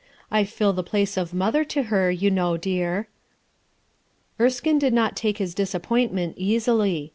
I 0.31 0.45
fill 0.45 0.73
the 0.73 0.81
place 0.81 1.15
of 1.15 1.31
mother 1.31 1.63
to 1.65 1.83
her, 1.83 2.09
you 2.09 2.31
know, 2.31 2.57
dear." 2.57 3.07
Erskine 4.39 4.79
did 4.79 4.93
not 4.93 5.15
take 5.15 5.37
bis 5.37 5.53
disappointment 5.53 6.33
easily. 6.39 7.09